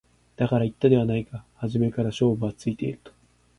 [0.35, 3.11] だから言ったではないか初めから勝負はついていると